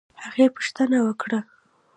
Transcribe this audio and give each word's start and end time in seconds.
هغې 0.23 0.45
پوښتنه 0.55 0.97
وکړه 1.07 1.39